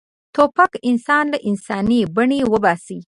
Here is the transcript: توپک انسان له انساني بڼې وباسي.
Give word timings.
توپک 0.35 0.71
انسان 0.89 1.23
له 1.33 1.37
انساني 1.49 1.99
بڼې 2.15 2.39
وباسي. 2.51 2.97